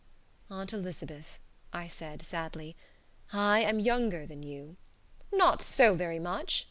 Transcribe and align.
"Aunt 0.49 0.73
Elizabeth," 0.73 1.37
I 1.71 1.87
said, 1.87 2.23
sadly, 2.23 2.75
"I 3.31 3.59
am 3.59 3.79
younger 3.79 4.25
than 4.25 4.41
you" 4.41 4.77
"Not 5.31 5.61
so 5.61 5.93
very 5.93 6.17
much!" 6.17 6.59